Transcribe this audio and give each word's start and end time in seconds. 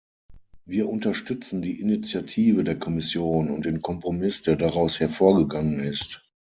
Wir 0.65 0.89
unterstützen 0.89 1.61
die 1.61 1.79
Initiative 1.79 2.63
der 2.63 2.75
Kommission 2.79 3.51
und 3.51 3.65
den 3.67 3.83
Kompromiss, 3.83 4.41
der 4.41 4.55
daraus 4.55 4.99
hervorgegangen 4.99 5.79
ist. 5.81 6.27